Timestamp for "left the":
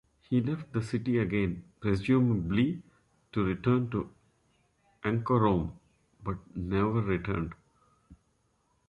0.41-0.81